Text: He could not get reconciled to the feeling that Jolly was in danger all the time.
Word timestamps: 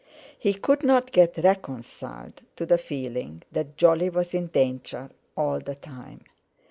He 0.35 0.55
could 0.55 0.83
not 0.83 1.11
get 1.11 1.37
reconciled 1.37 2.41
to 2.55 2.65
the 2.65 2.79
feeling 2.79 3.43
that 3.51 3.77
Jolly 3.77 4.09
was 4.09 4.33
in 4.33 4.47
danger 4.47 5.11
all 5.37 5.59
the 5.59 5.75
time. 5.75 6.21